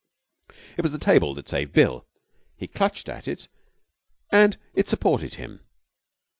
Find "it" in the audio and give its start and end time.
0.77-0.81, 3.27-3.47, 4.73-4.87